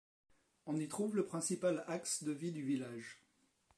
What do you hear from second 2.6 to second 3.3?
village.